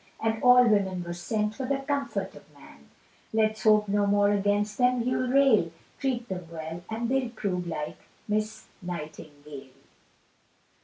[0.19, 2.89] And all women were sent for the comfort of man;
[3.31, 7.97] Let's hope no more against them you'll rail, Treat them well, and they'll prove like
[8.27, 9.69] Miss Nightingale.